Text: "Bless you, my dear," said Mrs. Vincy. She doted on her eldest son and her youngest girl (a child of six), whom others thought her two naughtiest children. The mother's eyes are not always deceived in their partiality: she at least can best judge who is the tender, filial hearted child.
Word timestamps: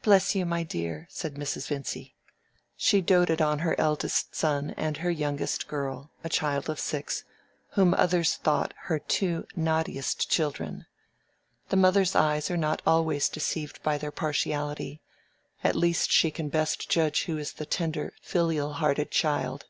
"Bless 0.00 0.34
you, 0.34 0.46
my 0.46 0.62
dear," 0.62 1.06
said 1.10 1.34
Mrs. 1.34 1.68
Vincy. 1.68 2.14
She 2.78 3.02
doted 3.02 3.42
on 3.42 3.58
her 3.58 3.78
eldest 3.78 4.34
son 4.34 4.70
and 4.78 4.96
her 4.96 5.10
youngest 5.10 5.68
girl 5.68 6.10
(a 6.24 6.30
child 6.30 6.70
of 6.70 6.80
six), 6.80 7.24
whom 7.72 7.92
others 7.92 8.36
thought 8.36 8.72
her 8.84 8.98
two 8.98 9.46
naughtiest 9.54 10.30
children. 10.30 10.86
The 11.68 11.76
mother's 11.76 12.16
eyes 12.16 12.50
are 12.50 12.56
not 12.56 12.80
always 12.86 13.28
deceived 13.28 13.80
in 13.84 13.98
their 13.98 14.10
partiality: 14.10 15.02
she 15.62 15.68
at 15.68 15.76
least 15.76 16.10
can 16.32 16.48
best 16.48 16.88
judge 16.88 17.24
who 17.24 17.36
is 17.36 17.52
the 17.52 17.66
tender, 17.66 18.14
filial 18.22 18.72
hearted 18.72 19.10
child. 19.10 19.66